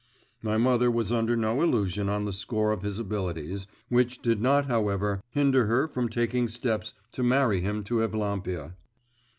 [0.41, 4.65] My mother was under no illusion on the score of his abilities, which did not,
[4.65, 8.73] however, hinder her from taking steps to marry him to Evlampia.